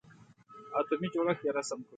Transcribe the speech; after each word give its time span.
اتومي 0.79 1.07
جوړښت 1.13 1.41
یې 1.45 1.51
رسم 1.57 1.79
کړئ. 1.85 1.89